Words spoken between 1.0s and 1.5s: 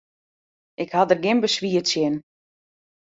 der gjin